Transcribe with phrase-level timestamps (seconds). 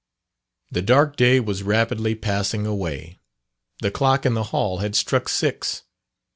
[0.71, 3.19] The dark day was rapidly passing away
[3.83, 5.83] the clock in the hall had struck six.